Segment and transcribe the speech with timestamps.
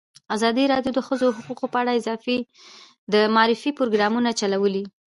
[0.35, 2.35] ازادي راډیو د د ښځو حقونه په اړه
[3.13, 4.83] د معارفې پروګرامونه چلولي.